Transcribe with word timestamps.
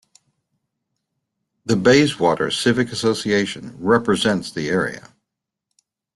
The 1.63 1.75
Bayswater 1.75 2.49
Civic 2.49 2.91
Association 2.91 3.75
represents 3.77 4.49
the 4.49 4.67
area. 4.67 5.13